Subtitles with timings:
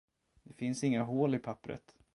[0.43, 1.95] Det finns inga hål i pappret.